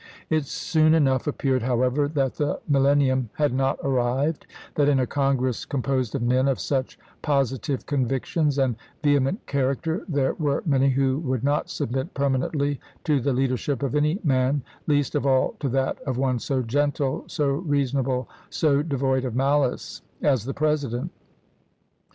[0.31, 5.05] It soon enough appeared, however, that the mil lenium had not arrived; that in a
[5.05, 10.89] Congress com posed of men of such positive convictions and vehement character there were many
[10.89, 15.69] who would not submit permanently to the leadership of any man, least of all to
[15.69, 21.11] that of one so gentle, so reason able, so devoid of malice as the President.